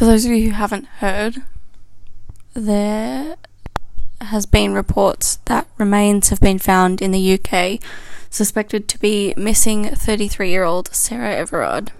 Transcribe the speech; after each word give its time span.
For 0.00 0.06
those 0.06 0.24
of 0.24 0.30
you 0.30 0.48
who 0.48 0.54
haven't 0.54 0.86
heard, 0.86 1.42
there 2.54 3.36
has 4.22 4.46
been 4.46 4.72
reports 4.72 5.36
that 5.44 5.68
remains 5.76 6.30
have 6.30 6.40
been 6.40 6.58
found 6.58 7.02
in 7.02 7.10
the 7.10 7.34
UK 7.34 7.78
suspected 8.30 8.88
to 8.88 8.98
be 8.98 9.34
missing 9.36 9.90
33 9.90 10.48
year 10.48 10.64
old 10.64 10.88
Sarah 10.94 11.34
Everard. 11.34 11.92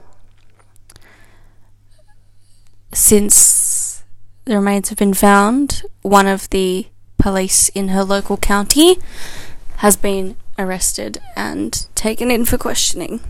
Since 2.94 4.02
the 4.46 4.54
remains 4.54 4.88
have 4.88 4.96
been 4.96 5.12
found, 5.12 5.82
one 6.00 6.26
of 6.26 6.48
the 6.48 6.86
police 7.18 7.68
in 7.68 7.88
her 7.88 8.02
local 8.02 8.38
county 8.38 8.96
has 9.76 9.96
been 9.96 10.36
arrested 10.58 11.18
and 11.36 11.86
taken 11.94 12.30
in 12.30 12.46
for 12.46 12.56
questioning. 12.56 13.20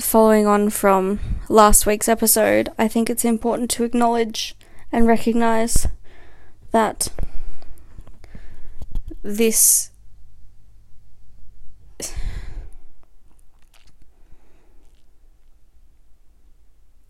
Following 0.00 0.46
on 0.46 0.70
from 0.70 1.18
last 1.48 1.84
week's 1.84 2.08
episode, 2.08 2.68
I 2.78 2.86
think 2.86 3.10
it's 3.10 3.24
important 3.24 3.68
to 3.72 3.84
acknowledge 3.84 4.54
and 4.92 5.06
recognize 5.06 5.88
that 6.70 7.08
this 9.22 9.90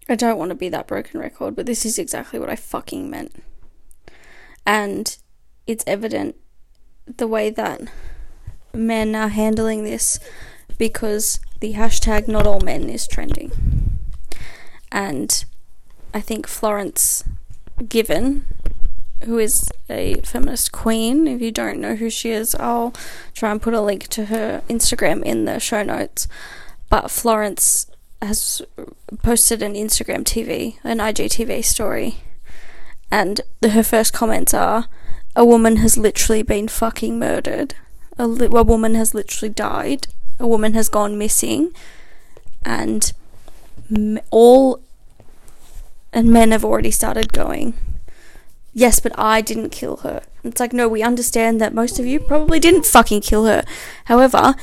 I 0.09 0.15
don't 0.15 0.39
want 0.39 0.49
to 0.49 0.55
be 0.55 0.71
that 0.71 0.87
broken 0.87 1.21
record, 1.21 1.55
but 1.55 1.67
this 1.67 1.85
is 1.85 1.99
exactly 1.99 2.39
what 2.39 2.49
I 2.49 2.57
fucking 2.57 3.11
meant. 3.11 3.43
And 4.65 5.15
it's 5.67 5.85
evident 5.87 6.37
the 7.07 7.27
way 7.27 7.51
that 7.51 7.83
men 8.73 9.15
are 9.15 9.29
handling 9.29 9.85
this 9.85 10.19
because 10.79 11.41
the 11.61 11.75
hashtag 11.75 12.29
not 12.29 12.47
all 12.47 12.61
men 12.61 12.89
is 12.89 13.07
trending. 13.07 13.53
And 14.91 15.45
I 16.15 16.21
think 16.21 16.47
Florence 16.47 17.25
Given, 17.89 18.47
who 19.25 19.39
is 19.39 19.71
a 19.91 20.15
feminist 20.23 20.73
queen, 20.73 21.27
if 21.27 21.41
you 21.41 21.51
don't 21.51 21.81
know 21.81 21.97
who 21.97 22.11
she 22.11 22.31
is, 22.31 22.55
I'll 22.55 22.95
try 23.35 23.51
and 23.51 23.61
put 23.61 23.75
a 23.75 23.81
link 23.81 24.09
to 24.09 24.27
her 24.27 24.63
Instagram 24.69 25.23
in 25.25 25.45
the 25.45 25.61
show 25.61 25.83
notes. 25.83 26.29
But 26.89 27.11
Florence 27.11 27.87
has 28.23 28.63
posted 29.23 29.63
an 29.63 29.75
Instagram 29.75 30.25
TV, 30.25 30.79
an 30.83 30.99
IGTV 30.99 31.65
story, 31.65 32.19
and 33.11 33.41
the, 33.61 33.71
her 33.71 33.83
first 33.83 34.13
comments 34.13 34.55
are, 34.55 34.87
"A 35.37 35.45
woman 35.45 35.77
has 35.77 35.97
literally 35.97 36.43
been 36.43 36.69
fucking 36.69 37.19
murdered. 37.19 37.75
A, 38.19 38.27
li- 38.27 38.49
a 38.51 38.63
woman 38.63 38.95
has 38.95 39.15
literally 39.15 39.53
died. 39.53 40.09
A 40.39 40.47
woman 40.47 40.75
has 40.75 40.89
gone 40.89 41.19
missing, 41.19 41.73
and 42.65 43.13
all 44.31 44.81
and 46.13 46.29
men 46.29 46.51
have 46.53 46.65
already 46.65 46.91
started 46.91 47.33
going." 47.33 47.75
Yes, 48.75 49.01
but 49.01 49.13
I 49.19 49.41
didn't 49.41 49.71
kill 49.71 49.99
her. 49.99 50.23
It's 50.45 50.61
like, 50.61 50.73
no, 50.73 50.87
we 50.87 51.03
understand 51.03 51.61
that 51.61 51.75
most 51.75 51.99
of 51.99 52.07
you 52.07 52.21
probably 52.21 52.61
didn't 52.61 52.87
fucking 52.87 53.23
kill 53.23 53.45
her. 53.47 53.65
However, 54.05 54.55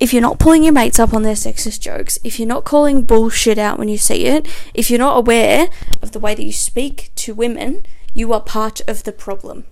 if 0.00 0.12
you're 0.12 0.20
not 0.20 0.40
pulling 0.40 0.64
your 0.64 0.72
mates 0.72 0.98
up 0.98 1.14
on 1.14 1.22
their 1.22 1.36
sexist 1.36 1.78
jokes, 1.78 2.18
if 2.24 2.40
you're 2.40 2.48
not 2.48 2.64
calling 2.64 3.02
bullshit 3.02 3.56
out 3.56 3.78
when 3.78 3.88
you 3.88 3.98
see 3.98 4.24
it, 4.24 4.48
if 4.74 4.90
you're 4.90 4.98
not 4.98 5.16
aware 5.16 5.68
of 6.02 6.10
the 6.10 6.18
way 6.18 6.34
that 6.34 6.42
you 6.42 6.52
speak 6.52 7.12
to 7.14 7.34
women, 7.34 7.86
you 8.12 8.32
are 8.32 8.40
part 8.40 8.80
of 8.88 9.04
the 9.04 9.12
problem. 9.12 9.64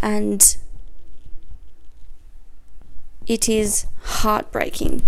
And 0.00 0.56
it 3.26 3.48
is 3.48 3.86
heartbreaking 4.02 5.02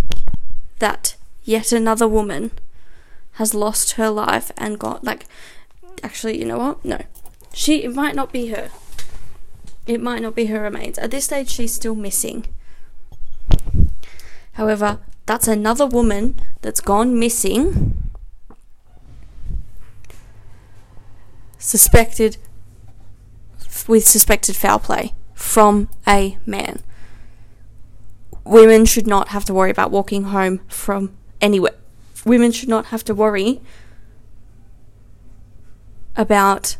that 0.78 1.16
yet 1.42 1.72
another 1.72 2.08
woman 2.08 2.50
has 3.32 3.54
lost 3.54 3.92
her 3.92 4.10
life 4.10 4.50
and 4.56 4.78
got 4.78 5.04
like 5.04 5.26
actually 6.02 6.38
you 6.38 6.44
know 6.44 6.58
what? 6.58 6.84
No. 6.84 7.00
She 7.52 7.82
it 7.82 7.94
might 7.94 8.14
not 8.14 8.32
be 8.32 8.48
her. 8.48 8.70
It 9.86 10.00
might 10.00 10.22
not 10.22 10.34
be 10.34 10.46
her 10.46 10.62
remains. 10.62 10.98
At 10.98 11.10
this 11.10 11.26
stage 11.26 11.50
she's 11.50 11.74
still 11.74 11.94
missing. 11.94 12.46
However, 14.52 15.00
that's 15.26 15.48
another 15.48 15.86
woman 15.86 16.36
that's 16.62 16.80
gone 16.80 17.18
missing, 17.18 18.10
suspected 21.58 22.36
with 23.88 24.06
suspected 24.06 24.54
foul 24.54 24.78
play 24.78 25.12
from 25.34 25.88
a 26.06 26.38
man. 26.46 26.82
Women 28.44 28.84
should 28.84 29.06
not 29.06 29.28
have 29.28 29.44
to 29.46 29.54
worry 29.54 29.70
about 29.70 29.90
walking 29.90 30.24
home 30.24 30.60
from 30.68 31.16
anywhere. 31.40 31.74
Women 32.24 32.52
should 32.52 32.68
not 32.68 32.86
have 32.86 33.04
to 33.04 33.14
worry 33.14 33.60
about 36.16 36.76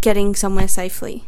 getting 0.00 0.34
somewhere 0.34 0.68
safely 0.68 1.24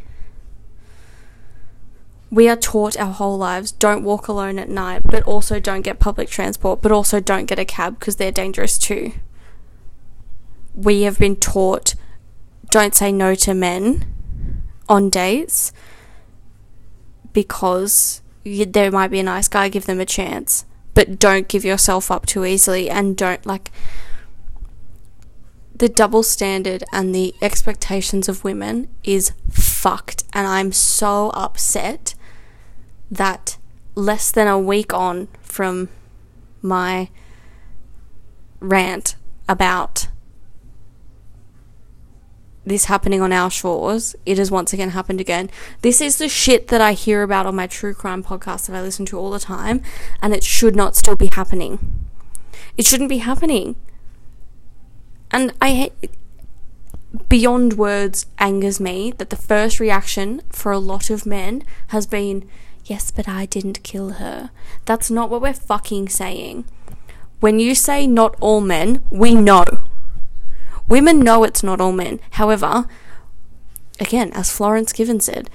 we 2.30 2.48
are 2.48 2.56
taught 2.56 2.98
our 2.98 3.12
whole 3.12 3.38
lives 3.38 3.72
don't 3.72 4.02
walk 4.02 4.28
alone 4.28 4.58
at 4.58 4.68
night, 4.68 5.02
but 5.04 5.22
also 5.22 5.60
don't 5.60 5.82
get 5.82 5.98
public 5.98 6.28
transport, 6.28 6.82
but 6.82 6.92
also 6.92 7.20
don't 7.20 7.46
get 7.46 7.58
a 7.58 7.64
cab 7.64 7.98
because 7.98 8.16
they're 8.16 8.32
dangerous 8.32 8.78
too. 8.78 9.12
We 10.74 11.02
have 11.02 11.18
been 11.18 11.36
taught 11.36 11.94
don't 12.70 12.94
say 12.94 13.12
no 13.12 13.34
to 13.36 13.54
men 13.54 14.12
on 14.88 15.08
dates 15.08 15.72
because 17.36 18.22
you, 18.44 18.64
there 18.64 18.90
might 18.90 19.10
be 19.10 19.20
a 19.20 19.22
nice 19.22 19.46
guy, 19.46 19.68
give 19.68 19.84
them 19.84 20.00
a 20.00 20.06
chance, 20.06 20.64
but 20.94 21.18
don't 21.18 21.48
give 21.48 21.66
yourself 21.66 22.10
up 22.10 22.24
too 22.24 22.46
easily 22.46 22.88
and 22.88 23.14
don't 23.14 23.44
like 23.44 23.70
the 25.74 25.90
double 25.90 26.22
standard 26.22 26.82
and 26.94 27.14
the 27.14 27.34
expectations 27.42 28.26
of 28.26 28.42
women 28.42 28.88
is 29.04 29.32
fucked. 29.50 30.24
And 30.32 30.46
I'm 30.46 30.72
so 30.72 31.28
upset 31.34 32.14
that 33.10 33.58
less 33.94 34.30
than 34.30 34.48
a 34.48 34.58
week 34.58 34.94
on 34.94 35.28
from 35.42 35.90
my 36.62 37.10
rant 38.60 39.14
about 39.46 40.08
this 42.66 42.86
happening 42.86 43.22
on 43.22 43.32
our 43.32 43.50
shores, 43.50 44.14
it 44.26 44.38
has 44.38 44.50
once 44.50 44.72
again 44.72 44.90
happened 44.90 45.20
again. 45.20 45.48
This 45.82 46.00
is 46.00 46.18
the 46.18 46.28
shit 46.28 46.68
that 46.68 46.80
I 46.80 46.92
hear 46.92 47.22
about 47.22 47.46
on 47.46 47.56
my 47.56 47.66
true 47.66 47.94
crime 47.94 48.22
podcast 48.22 48.66
that 48.66 48.76
I 48.76 48.82
listen 48.82 49.06
to 49.06 49.18
all 49.18 49.30
the 49.30 49.38
time, 49.38 49.82
and 50.20 50.34
it 50.34 50.44
should 50.44 50.76
not 50.76 50.96
still 50.96 51.16
be 51.16 51.28
happening. 51.28 51.78
It 52.76 52.84
shouldn't 52.84 53.08
be 53.08 53.18
happening. 53.18 53.76
And 55.30 55.54
I 55.62 55.92
beyond 57.28 57.74
words 57.74 58.26
angers 58.38 58.78
me 58.78 59.12
that 59.12 59.30
the 59.30 59.36
first 59.36 59.80
reaction 59.80 60.42
for 60.50 60.70
a 60.70 60.78
lot 60.78 61.08
of 61.08 61.24
men 61.24 61.62
has 61.88 62.06
been 62.06 62.46
Yes, 62.86 63.10
but 63.10 63.28
I 63.28 63.46
didn't 63.46 63.82
kill 63.82 64.10
her. 64.10 64.50
That's 64.84 65.10
not 65.10 65.28
what 65.28 65.42
we're 65.42 65.52
fucking 65.52 66.08
saying. 66.08 66.66
When 67.40 67.58
you 67.58 67.74
say 67.74 68.06
not 68.06 68.36
all 68.40 68.60
men, 68.60 69.02
we 69.10 69.34
know. 69.34 69.64
Women 70.88 71.20
know 71.20 71.44
it's 71.44 71.62
not 71.62 71.80
all 71.80 71.92
men. 71.92 72.20
However, 72.32 72.86
again, 73.98 74.30
as 74.32 74.52
Florence 74.52 74.92
Given 74.92 75.20
said, 75.20 75.50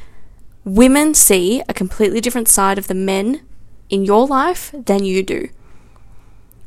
women 0.63 1.13
see 1.13 1.61
a 1.69 1.73
completely 1.73 2.21
different 2.21 2.47
side 2.47 2.77
of 2.77 2.87
the 2.87 2.93
men 2.93 3.41
in 3.89 4.05
your 4.05 4.27
life 4.27 4.71
than 4.73 5.03
you 5.03 5.23
do. 5.23 5.49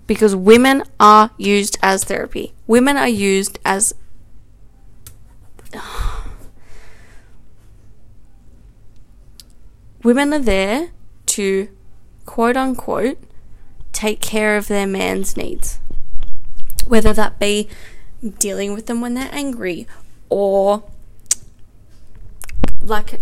Because 0.06 0.36
women 0.36 0.82
are 1.00 1.30
used 1.38 1.78
as 1.82 2.04
therapy. 2.04 2.52
Women 2.66 2.96
are 2.96 3.08
used 3.08 3.58
as 3.64 3.94
women 10.02 10.32
are 10.34 10.38
there 10.38 10.90
to 11.26 11.68
quote 12.26 12.56
unquote 12.56 13.18
take 13.92 14.20
care 14.20 14.56
of 14.56 14.68
their 14.68 14.86
man's 14.86 15.36
needs. 15.36 15.80
Whether 16.86 17.12
that 17.14 17.38
be 17.38 17.68
dealing 18.38 18.72
with 18.72 18.86
them 18.86 19.00
when 19.00 19.14
they're 19.14 19.28
angry 19.32 19.86
or 20.28 20.82
like 22.80 23.20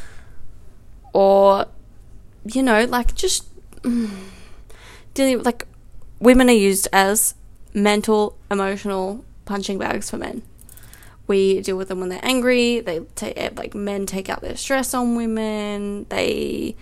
or 1.12 1.66
you 2.44 2.62
know 2.62 2.84
like 2.84 3.14
just 3.14 3.46
dealing 5.14 5.36
with 5.36 5.46
like 5.46 5.66
women 6.18 6.48
are 6.48 6.52
used 6.52 6.88
as 6.92 7.34
mental 7.72 8.36
emotional 8.50 9.24
punching 9.44 9.78
bags 9.78 10.10
for 10.10 10.16
men 10.16 10.42
we 11.30 11.60
deal 11.60 11.76
with 11.76 11.86
them 11.86 12.00
when 12.00 12.08
they're 12.08 12.24
angry. 12.24 12.80
They 12.80 12.98
take 13.14 13.38
eh, 13.38 13.50
like 13.54 13.72
men 13.72 14.04
take 14.04 14.28
out 14.28 14.40
their 14.40 14.56
stress 14.56 14.92
on 14.92 15.14
women. 15.14 16.06
They 16.08 16.74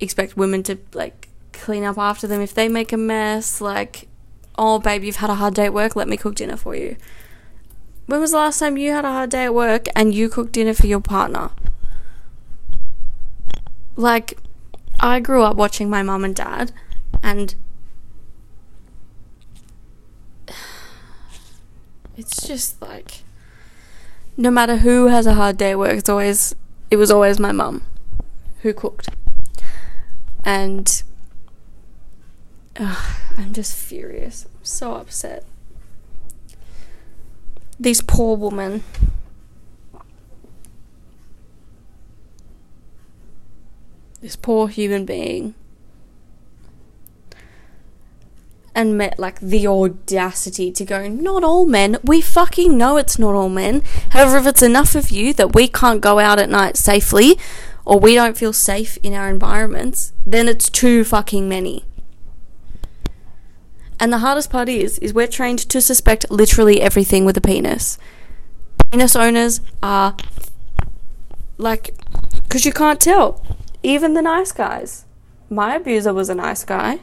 expect 0.00 0.36
women 0.36 0.64
to 0.64 0.76
like 0.92 1.28
clean 1.52 1.84
up 1.84 1.96
after 1.96 2.26
them 2.26 2.40
if 2.40 2.52
they 2.52 2.68
make 2.68 2.92
a 2.92 2.96
mess. 2.96 3.60
Like, 3.60 4.08
oh 4.58 4.78
babe, 4.78 5.04
you've 5.04 5.16
had 5.16 5.30
a 5.30 5.36
hard 5.36 5.54
day 5.54 5.66
at 5.66 5.74
work. 5.74 5.96
Let 5.96 6.08
me 6.08 6.16
cook 6.16 6.34
dinner 6.34 6.56
for 6.56 6.74
you. 6.74 6.96
When 8.06 8.20
was 8.20 8.30
the 8.30 8.38
last 8.38 8.58
time 8.58 8.76
you 8.76 8.92
had 8.92 9.04
a 9.04 9.10
hard 9.10 9.30
day 9.30 9.44
at 9.44 9.54
work 9.54 9.86
and 9.96 10.14
you 10.14 10.28
cooked 10.28 10.52
dinner 10.52 10.74
for 10.74 10.86
your 10.86 11.00
partner? 11.00 11.50
like 13.96 14.38
I 15.00 15.20
grew 15.20 15.42
up 15.42 15.56
watching 15.56 15.90
my 15.90 16.02
mum 16.02 16.24
and 16.24 16.34
dad 16.34 16.72
and 17.22 17.54
it's 22.16 22.46
just 22.46 22.80
like 22.80 23.22
no 24.36 24.50
matter 24.50 24.76
who 24.78 25.06
has 25.06 25.26
a 25.26 25.32
hard 25.34 25.56
day 25.56 25.70
at 25.72 25.78
work, 25.78 25.96
it's 25.96 26.10
always 26.10 26.54
it 26.90 26.96
was 26.96 27.10
always 27.10 27.40
my 27.40 27.52
mum 27.52 27.82
who 28.60 28.74
cooked. 28.74 29.08
And 30.44 31.02
ugh, 32.78 33.16
I'm 33.36 33.52
just 33.52 33.76
furious. 33.76 34.46
I'm 34.46 34.64
so 34.64 34.94
upset. 34.94 35.44
These 37.78 38.00
poor 38.02 38.36
women. 38.36 38.82
This 44.20 44.36
poor 44.36 44.68
human 44.68 45.04
being 45.04 45.54
and 48.76 48.98
met 48.98 49.18
like 49.18 49.40
the 49.40 49.66
audacity 49.66 50.70
to 50.70 50.84
go, 50.84 51.08
not 51.08 51.42
all 51.42 51.64
men. 51.64 51.96
We 52.04 52.20
fucking 52.20 52.76
know 52.76 52.98
it's 52.98 53.18
not 53.18 53.34
all 53.34 53.48
men. 53.48 53.82
However, 54.10 54.36
if 54.36 54.46
it's 54.46 54.62
enough 54.62 54.94
of 54.94 55.10
you 55.10 55.32
that 55.32 55.54
we 55.54 55.66
can't 55.66 56.02
go 56.02 56.18
out 56.18 56.38
at 56.38 56.50
night 56.50 56.76
safely 56.76 57.38
or 57.86 57.98
we 57.98 58.14
don't 58.14 58.36
feel 58.36 58.52
safe 58.52 58.98
in 59.02 59.14
our 59.14 59.30
environments, 59.30 60.12
then 60.26 60.46
it's 60.46 60.68
too 60.68 61.04
fucking 61.04 61.48
many. 61.48 61.84
And 63.98 64.12
the 64.12 64.18
hardest 64.18 64.50
part 64.50 64.68
is, 64.68 64.98
is 64.98 65.14
we're 65.14 65.26
trained 65.26 65.58
to 65.58 65.80
suspect 65.80 66.30
literally 66.30 66.80
everything 66.80 67.24
with 67.24 67.36
a 67.36 67.40
penis. 67.40 67.98
Penis 68.90 69.16
owners 69.16 69.60
are 69.82 70.16
like, 71.58 71.94
because 72.42 72.64
you 72.64 72.72
can't 72.72 73.00
tell. 73.00 73.44
Even 73.82 74.14
the 74.14 74.22
nice 74.22 74.52
guys. 74.52 75.04
My 75.48 75.76
abuser 75.76 76.12
was 76.12 76.28
a 76.28 76.34
nice 76.34 76.64
guy. 76.64 77.00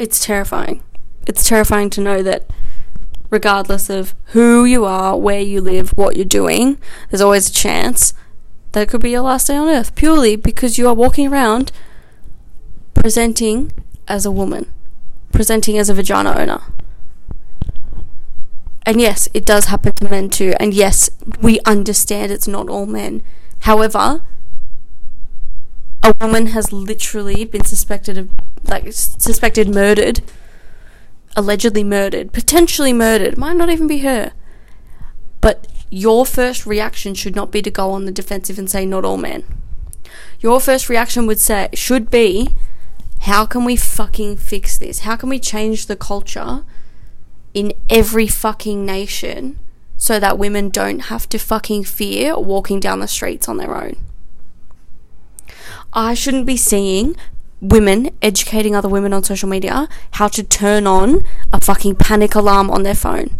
it's 0.00 0.24
terrifying. 0.24 0.82
It's 1.26 1.46
terrifying 1.46 1.90
to 1.90 2.00
know 2.00 2.22
that 2.22 2.50
regardless 3.28 3.90
of 3.90 4.14
who 4.32 4.64
you 4.64 4.86
are, 4.86 5.16
where 5.16 5.40
you 5.40 5.60
live, 5.60 5.90
what 5.90 6.16
you're 6.16 6.24
doing, 6.24 6.78
there's 7.10 7.20
always 7.20 7.50
a 7.50 7.52
chance 7.52 8.14
that 8.72 8.88
could 8.88 9.00
be 9.00 9.10
your 9.10 9.22
last 9.22 9.46
day 9.46 9.56
on 9.56 9.68
earth 9.68 9.94
purely 9.94 10.36
because 10.36 10.78
you 10.78 10.86
are 10.88 10.94
walking 10.94 11.32
around 11.32 11.72
presenting 12.94 13.72
as 14.08 14.26
a 14.26 14.30
woman, 14.30 14.70
presenting 15.32 15.78
as 15.78 15.88
a 15.88 15.94
vagina 15.94 16.34
owner. 16.38 16.60
And 18.84 19.00
yes, 19.00 19.28
it 19.34 19.44
does 19.44 19.66
happen 19.66 19.92
to 19.94 20.08
men 20.08 20.30
too. 20.30 20.54
And 20.58 20.74
yes, 20.74 21.10
we 21.40 21.60
understand 21.66 22.32
it's 22.32 22.48
not 22.48 22.68
all 22.68 22.86
men. 22.86 23.22
However, 23.60 24.22
a 26.02 26.14
woman 26.20 26.46
has 26.46 26.72
literally 26.72 27.44
been 27.44 27.64
suspected 27.64 28.16
of 28.18 28.30
like 28.64 28.92
suspected 28.92 29.72
murdered, 29.72 30.22
allegedly 31.36 31.84
murdered, 31.84 32.32
potentially 32.32 32.92
murdered, 32.92 33.36
might 33.36 33.56
not 33.56 33.70
even 33.70 33.86
be 33.86 33.98
her. 33.98 34.32
But 35.40 35.66
your 35.90 36.24
first 36.24 36.66
reaction 36.66 37.14
should 37.14 37.34
not 37.34 37.50
be 37.50 37.60
to 37.62 37.70
go 37.70 37.90
on 37.90 38.04
the 38.04 38.12
defensive 38.12 38.58
and 38.58 38.70
say 38.70 38.86
not 38.86 39.04
all 39.04 39.16
men. 39.16 39.44
Your 40.40 40.60
first 40.60 40.88
reaction 40.88 41.26
would 41.26 41.40
say 41.40 41.68
should 41.74 42.10
be 42.10 42.50
how 43.22 43.44
can 43.44 43.64
we 43.64 43.76
fucking 43.76 44.36
fix 44.38 44.78
this? 44.78 45.00
How 45.00 45.16
can 45.16 45.28
we 45.28 45.38
change 45.38 45.86
the 45.86 45.96
culture 45.96 46.64
in 47.52 47.72
every 47.90 48.26
fucking 48.26 48.86
nation 48.86 49.58
so 49.98 50.18
that 50.18 50.38
women 50.38 50.70
don't 50.70 51.00
have 51.00 51.28
to 51.28 51.38
fucking 51.38 51.84
fear 51.84 52.38
walking 52.38 52.80
down 52.80 53.00
the 53.00 53.08
streets 53.08 53.48
on 53.48 53.58
their 53.58 53.76
own? 53.76 53.96
I 55.92 56.14
shouldn't 56.14 56.46
be 56.46 56.56
seeing 56.56 57.16
women 57.60 58.10
educating 58.22 58.74
other 58.74 58.88
women 58.88 59.12
on 59.12 59.22
social 59.22 59.48
media 59.48 59.88
how 60.12 60.28
to 60.28 60.42
turn 60.42 60.86
on 60.86 61.22
a 61.52 61.60
fucking 61.60 61.96
panic 61.96 62.34
alarm 62.34 62.70
on 62.70 62.84
their 62.84 62.94
phone. 62.94 63.39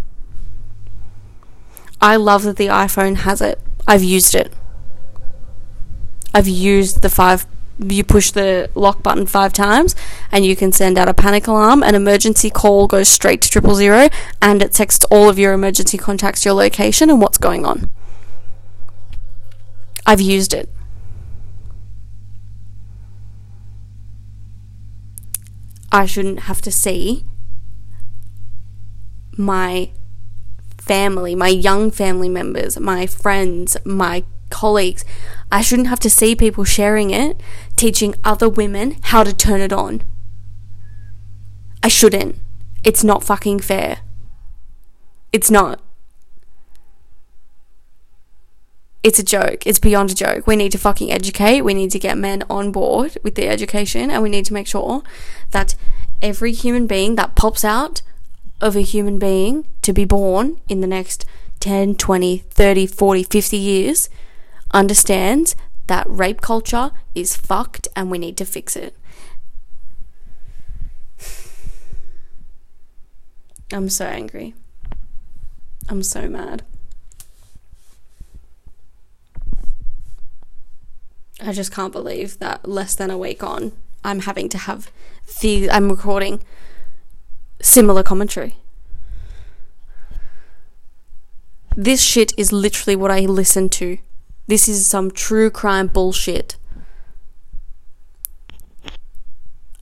I 2.01 2.17
love 2.17 2.43
that 2.45 2.57
the 2.57 2.69
iPhone 2.69 3.17
has 3.17 3.41
it. 3.41 3.61
I've 3.87 4.03
used 4.03 4.35
it. 4.35 4.53
I've 6.33 6.49
used 6.49 7.03
the 7.03 7.11
five 7.11 7.47
you 7.83 8.05
push 8.05 8.31
the 8.31 8.69
lock 8.75 9.03
button 9.03 9.25
five 9.25 9.55
times 9.55 9.97
and 10.31 10.45
you 10.45 10.55
can 10.55 10.71
send 10.71 10.99
out 10.99 11.09
a 11.09 11.15
panic 11.15 11.47
alarm 11.47 11.83
an 11.83 11.95
emergency 11.95 12.51
call 12.51 12.87
goes 12.87 13.09
straight 13.09 13.41
to 13.41 13.49
triple 13.49 13.75
zero 13.75 14.11
and 14.43 14.61
it 14.61 14.71
texts 14.71 15.03
all 15.11 15.31
of 15.31 15.39
your 15.39 15.55
emergency 15.55 15.97
contacts 15.97 16.45
your 16.45 16.53
location 16.53 17.09
and 17.09 17.23
what's 17.23 17.39
going 17.39 17.65
on 17.65 17.91
i've 20.05 20.21
used 20.21 20.53
it 20.53 20.69
I 25.93 26.07
shouldn't 26.07 26.41
have 26.41 26.63
to 26.63 26.71
see 26.71 27.25
my 29.37 29.91
family, 30.81 31.35
my 31.35 31.49
young 31.49 31.91
family 31.91 32.29
members, 32.29 32.79
my 32.79 33.07
friends, 33.07 33.77
my 33.85 34.25
colleagues. 34.51 35.05
I 35.53 35.61
shouldn't 35.61 35.89
have 35.89 36.01
to 36.01 36.11
see 36.11 36.35
people 36.35 36.65
sharing 36.65 37.11
it, 37.11 37.41
teaching 37.77 38.15
other 38.25 38.49
women 38.49 38.97
how 39.03 39.23
to 39.23 39.35
turn 39.35 39.61
it 39.61 39.73
on. 39.73 40.03
I 41.83 41.89
shouldn't. 41.89 42.37
It's 42.85 43.05
not 43.05 43.25
fucking 43.25 43.61
fair. 43.61 43.99
It's 45.33 45.51
not. 45.51 45.81
it's 49.03 49.19
a 49.19 49.25
joke. 49.25 49.67
It's 49.67 49.79
beyond 49.79 50.11
a 50.11 50.15
joke. 50.15 50.47
We 50.47 50.57
need 50.57 50.73
to 50.73 50.79
fucking 50.79 51.11
educate. 51.11 51.63
We 51.63 51.75
need 51.75 51.91
to 51.93 51.99
get 51.99 52.19
men 52.19 52.43
on 52.51 52.71
board 52.71 53.17
with 53.23 53.35
the 53.35 53.49
education 53.49 54.11
and 54.11 54.23
we 54.23 54.29
need 54.29 54.45
to 54.47 54.53
make 54.53 54.67
sure 54.67 55.03
that 55.53 55.75
every 56.21 56.53
human 56.53 56.87
being 56.87 57.15
that 57.15 57.35
pops 57.35 57.65
out 57.65 58.03
of 58.61 58.77
a 58.77 58.81
human 58.81 59.19
being 59.19 59.67
to 59.83 59.93
be 59.93 60.05
born 60.05 60.61
in 60.69 60.81
the 60.81 60.87
next 60.87 61.25
10, 61.61 61.95
20, 61.97 62.39
30, 62.39 62.87
40, 62.87 63.23
50 63.23 63.57
years 63.57 64.09
understands 64.73 65.57
that 65.87 66.07
rape 66.09 66.41
culture 66.41 66.93
is 67.15 67.37
fucked 67.37 67.89
and 67.97 68.11
we 68.11 68.19
need 68.19 68.37
to 68.37 68.45
fix 68.45 68.77
it. 68.77 68.97
I'm 73.73 73.89
so 73.89 74.05
angry. 74.07 74.55
I'm 75.89 76.03
so 76.03 76.29
mad. 76.29 76.63
I 81.43 81.53
just 81.53 81.73
can't 81.73 81.93
believe 81.93 82.39
that 82.39 82.69
less 82.69 82.95
than 82.95 83.11
a 83.11 83.19
week 83.19 83.43
on, 83.43 83.73
I'm 84.05 84.21
having 84.21 84.49
to 84.51 84.59
have 84.59 84.91
the 85.41 85.71
I'm 85.71 85.89
recording 85.89 86.43
similar 87.61 88.03
commentary. 88.03 88.57
This 91.77 92.03
shit 92.03 92.33
is 92.37 92.53
literally 92.53 92.97
what 92.97 93.11
I 93.11 93.21
listen 93.21 93.69
to. 93.71 93.99
This 94.47 94.69
is 94.69 94.87
some 94.87 95.11
true 95.11 95.51
crime 95.51 95.87
bullshit. 95.87 96.57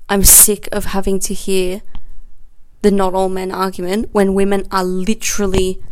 I'm 0.09 0.23
sick 0.23 0.69
of 0.73 0.87
having 0.87 1.19
to 1.21 1.35
hear 1.35 1.83
the 2.83 2.91
not 2.91 3.15
all 3.15 3.29
men 3.29 3.51
argument 3.51 4.11
when 4.13 4.35
women 4.35 4.67
are 4.71 4.85
literally 4.85 5.83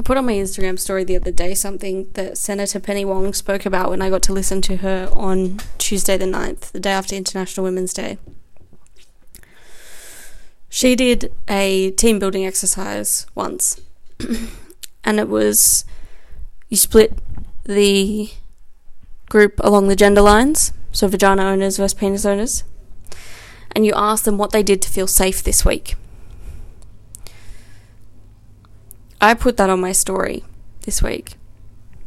I 0.00 0.02
put 0.02 0.16
on 0.16 0.24
my 0.24 0.32
Instagram 0.32 0.78
story 0.78 1.04
the 1.04 1.16
other 1.16 1.30
day 1.30 1.52
something 1.52 2.08
that 2.14 2.38
Senator 2.38 2.80
Penny 2.80 3.04
Wong 3.04 3.34
spoke 3.34 3.66
about 3.66 3.90
when 3.90 4.00
I 4.00 4.08
got 4.08 4.22
to 4.22 4.32
listen 4.32 4.62
to 4.62 4.78
her 4.78 5.10
on 5.12 5.58
Tuesday 5.76 6.16
the 6.16 6.24
9th, 6.24 6.72
the 6.72 6.80
day 6.80 6.92
after 6.92 7.14
International 7.14 7.64
Women's 7.64 7.92
Day. 7.92 8.16
She 10.70 10.96
did 10.96 11.34
a 11.48 11.90
team 11.90 12.18
building 12.18 12.46
exercise 12.46 13.26
once, 13.34 13.78
and 15.04 15.20
it 15.20 15.28
was 15.28 15.84
you 16.70 16.78
split 16.78 17.18
the 17.64 18.30
group 19.28 19.60
along 19.62 19.88
the 19.88 19.96
gender 19.96 20.22
lines, 20.22 20.72
so 20.92 21.08
vagina 21.08 21.42
owners 21.42 21.76
versus 21.76 21.92
penis 21.92 22.24
owners, 22.24 22.64
and 23.72 23.84
you 23.84 23.92
ask 23.94 24.24
them 24.24 24.38
what 24.38 24.52
they 24.52 24.62
did 24.62 24.80
to 24.80 24.88
feel 24.88 25.06
safe 25.06 25.42
this 25.42 25.62
week. 25.62 25.94
I 29.20 29.34
put 29.34 29.56
that 29.58 29.70
on 29.70 29.80
my 29.80 29.92
story 29.92 30.44
this 30.82 31.02
week. 31.02 31.34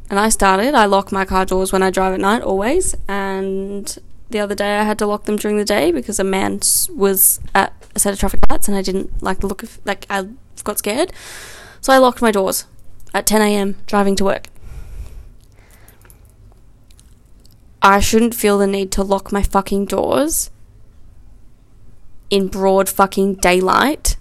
And 0.10 0.20
I 0.20 0.30
started, 0.30 0.76
I 0.76 0.86
lock 0.86 1.12
my 1.12 1.26
car 1.26 1.46
doors 1.46 1.72
when 1.72 1.84
I 1.84 1.90
drive 1.90 2.14
at 2.14 2.20
night 2.20 2.42
always. 2.42 2.96
And 3.08 3.98
the 4.30 4.40
other 4.40 4.56
day 4.56 4.78
I 4.78 4.84
had 4.84 5.00
to 5.00 5.08
lock 5.08 5.26
them 5.26 5.38
during 5.38 5.58
the 5.58 5.66
day 5.66 5.92
because 5.92 6.20
a 6.20 6.24
man 6.24 6.60
was 6.90 7.40
at 7.54 7.74
a 7.96 8.00
set 8.00 8.14
of 8.14 8.20
traffic 8.20 8.42
lights 8.50 8.68
and 8.68 8.78
I 8.78 8.82
didn't 8.82 9.22
like 9.22 9.40
the 9.40 9.48
look 9.48 9.64
of, 9.64 9.80
like, 9.86 10.06
I 10.10 10.28
got 10.64 10.80
scared. 10.80 11.14
So 11.82 11.94
I 11.94 11.98
locked 11.98 12.22
my 12.22 12.32
doors 12.32 12.66
at 13.14 13.28
10 13.28 13.42
a.m. 13.42 13.76
driving 13.86 14.16
to 14.18 14.24
work. 14.24 14.48
I 17.82 18.00
shouldn't 18.00 18.34
feel 18.34 18.58
the 18.58 18.68
need 18.68 18.92
to 18.94 19.04
lock 19.04 19.32
my 19.32 19.44
fucking 19.44 19.86
doors 19.86 20.50
in 22.30 22.48
broad 22.48 22.88
fucking 22.88 23.36
daylight 23.36 24.16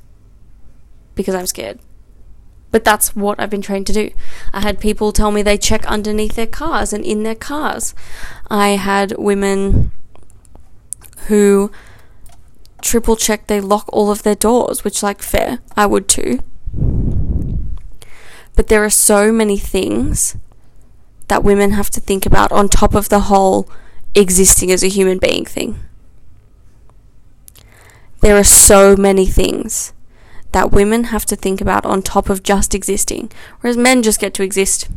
because 1.15 1.35
I'm 1.35 1.47
scared. 1.47 1.79
But 2.73 2.85
that's 2.85 3.15
what 3.15 3.39
I've 3.39 3.51
been 3.51 3.63
trained 3.63 3.87
to 3.89 3.93
do. 3.93 4.11
I 4.53 4.61
had 4.63 4.81
people 4.81 5.13
tell 5.13 5.31
me 5.31 5.43
they 5.43 5.59
check 5.59 5.87
underneath 5.87 6.35
their 6.35 6.47
cars 6.47 6.93
and 6.93 7.05
in 7.05 7.23
their 7.23 7.37
cars. 7.37 7.95
I 8.51 8.71
had 8.71 9.15
women 9.19 9.93
who 11.29 11.71
triple 12.81 13.15
check 13.15 13.47
they 13.47 13.61
lock 13.61 13.89
all 13.93 14.11
of 14.11 14.23
their 14.25 14.35
doors, 14.35 14.83
which 14.83 15.03
like 15.03 15.23
fair, 15.23 15.61
I 15.77 15.87
would 15.87 16.09
too. 16.09 16.41
But 18.57 18.69
there 18.69 18.83
are 18.85 18.91
so 18.91 19.31
many 19.31 19.59
things 19.59 20.37
that 21.29 21.45
women 21.45 21.73
have 21.73 21.91
to 21.91 22.01
think 22.01 22.27
about 22.27 22.53
on 22.53 22.69
top 22.69 22.95
of 22.95 23.09
the 23.09 23.21
whole 23.21 23.69
existing 24.15 24.71
as 24.71 24.83
a 24.83 24.89
human 24.89 25.19
being 25.19 25.45
thing. 25.45 25.79
There 28.21 28.37
are 28.37 28.45
so 28.45 28.97
many 28.97 29.27
things 29.27 29.93
that 30.53 30.71
women 30.71 31.05
have 31.05 31.25
to 31.27 31.37
think 31.37 31.61
about 31.61 31.87
on 31.87 32.03
top 32.03 32.29
of 32.29 32.43
just 32.43 32.75
existing, 32.75 33.31
whereas 33.61 33.77
men 33.77 34.03
just 34.03 34.21
get 34.21 34.35
to 34.35 34.43
exist. 34.43 34.89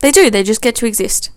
They 0.00 0.10
do, 0.10 0.30
they 0.30 0.42
just 0.42 0.62
get 0.62 0.74
to 0.76 0.86
exist. 0.86 1.30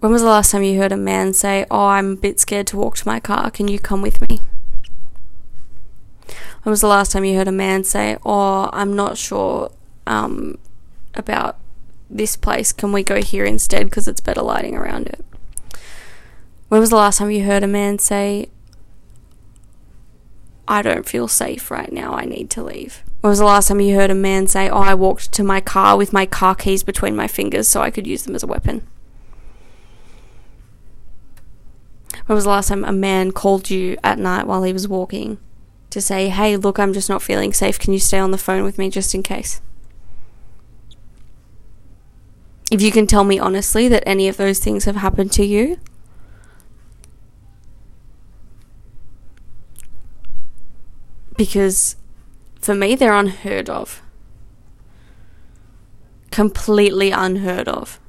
When 0.00 0.10
was 0.10 0.22
the 0.22 0.28
last 0.28 0.50
time 0.50 0.64
you 0.64 0.78
heard 0.78 0.90
a 0.90 0.96
man 0.96 1.32
say, 1.32 1.64
Oh, 1.70 1.86
I'm 1.86 2.12
a 2.12 2.16
bit 2.16 2.40
scared 2.40 2.66
to 2.68 2.76
walk 2.76 2.96
to 2.96 3.06
my 3.06 3.20
car, 3.20 3.50
can 3.50 3.68
you 3.68 3.78
come 3.78 4.02
with 4.02 4.28
me? 4.28 4.40
When 6.62 6.70
was 6.70 6.80
the 6.80 6.88
last 6.88 7.10
time 7.10 7.24
you 7.24 7.36
heard 7.36 7.48
a 7.48 7.52
man 7.52 7.82
say, 7.82 8.16
"Oh, 8.24 8.70
I'm 8.72 8.94
not 8.94 9.18
sure 9.18 9.72
um, 10.06 10.58
about 11.14 11.58
this 12.12 12.36
place. 12.36 12.72
Can 12.72 12.92
we 12.92 13.02
go 13.02 13.22
here 13.22 13.44
instead 13.44 13.86
because 13.86 14.06
it's 14.06 14.20
better 14.20 14.42
lighting 14.42 14.76
around 14.76 15.06
it?" 15.08 15.24
When 16.68 16.80
was 16.80 16.90
the 16.90 16.96
last 16.96 17.18
time 17.18 17.30
you 17.30 17.44
heard 17.44 17.62
a 17.62 17.66
man 17.66 17.98
say, 17.98 18.48
"I 20.68 20.82
don't 20.82 21.08
feel 21.08 21.28
safe 21.28 21.70
right 21.70 21.92
now. 21.92 22.14
I 22.14 22.24
need 22.24 22.50
to 22.50 22.62
leave"? 22.62 23.02
When 23.20 23.30
was 23.30 23.38
the 23.38 23.44
last 23.44 23.68
time 23.68 23.80
you 23.80 23.94
heard 23.94 24.10
a 24.10 24.14
man 24.14 24.46
say, 24.46 24.68
"Oh, 24.68 24.78
I 24.78 24.94
walked 24.94 25.32
to 25.32 25.44
my 25.44 25.60
car 25.60 25.96
with 25.96 26.12
my 26.12 26.26
car 26.26 26.54
keys 26.54 26.82
between 26.82 27.16
my 27.16 27.28
fingers 27.28 27.68
so 27.68 27.80
I 27.80 27.90
could 27.90 28.06
use 28.06 28.22
them 28.22 28.34
as 28.34 28.42
a 28.42 28.46
weapon"? 28.46 28.86
When 32.26 32.36
was 32.36 32.44
the 32.44 32.50
last 32.50 32.68
time 32.68 32.84
a 32.84 32.92
man 32.92 33.32
called 33.32 33.68
you 33.68 33.96
at 34.04 34.18
night 34.18 34.46
while 34.46 34.62
he 34.62 34.72
was 34.72 34.86
walking 34.86 35.38
to 35.90 36.00
say, 36.00 36.28
hey, 36.28 36.56
look, 36.56 36.78
I'm 36.78 36.92
just 36.92 37.08
not 37.08 37.20
feeling 37.20 37.52
safe. 37.52 37.78
Can 37.78 37.92
you 37.92 37.98
stay 37.98 38.18
on 38.18 38.30
the 38.30 38.38
phone 38.38 38.64
with 38.64 38.78
me 38.78 38.88
just 38.88 39.14
in 39.14 39.22
case? 39.22 39.60
If 42.72 42.80
you 42.80 42.90
can 42.90 43.06
tell 43.06 43.22
me 43.22 43.38
honestly 43.38 43.86
that 43.88 44.02
any 44.06 44.28
of 44.28 44.38
those 44.38 44.58
things 44.58 44.86
have 44.86 44.96
happened 44.96 45.30
to 45.32 45.44
you, 45.44 45.76
because 51.36 51.96
for 52.58 52.74
me, 52.74 52.94
they're 52.94 53.12
unheard 53.12 53.68
of. 53.68 54.00
Completely 56.30 57.10
unheard 57.10 57.68
of. 57.68 58.00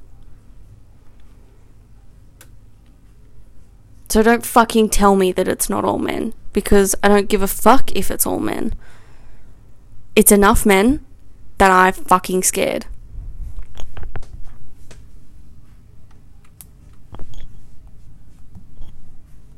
So 4.08 4.22
don't 4.22 4.46
fucking 4.46 4.88
tell 4.88 5.14
me 5.14 5.30
that 5.32 5.46
it's 5.46 5.68
not 5.68 5.84
all 5.84 5.98
men 5.98 6.32
because 6.54 6.94
I 7.02 7.08
don't 7.08 7.28
give 7.28 7.42
a 7.42 7.48
fuck 7.48 7.92
if 7.94 8.10
it's 8.10 8.24
all 8.24 8.40
men. 8.40 8.74
It's 10.16 10.32
enough 10.32 10.64
men 10.64 11.04
that 11.58 11.70
I'm 11.70 11.92
fucking 11.92 12.44
scared. 12.44 12.86